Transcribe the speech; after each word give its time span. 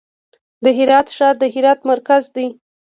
د 0.63 0.65
هرات 0.77 1.07
ښار 1.17 1.35
د 1.39 1.43
هرات 1.53 1.79
مرکز 1.91 2.23
دی 2.35 2.47